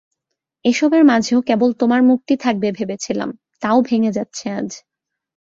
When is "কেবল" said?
1.41-1.69